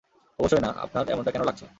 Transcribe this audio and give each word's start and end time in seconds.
অবশ্যই 0.39 0.61
না, 0.61 0.69
আপনার 0.85 1.03
এমনটা 1.09 1.31
কেন 1.31 1.43
লাগছে? 1.43 1.65